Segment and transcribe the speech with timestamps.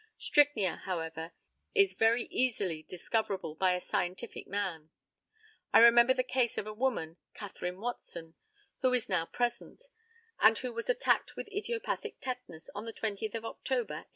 [0.17, 1.31] Strychnia, however,
[1.75, 4.89] is very easily discoverable by a scientific man.
[5.71, 8.33] I remember the case of a woman, Catherine Watson,
[8.79, 9.83] who is now present,
[10.39, 14.05] and who was attacked with idiopathic tetanus on the 20th of October, 1855.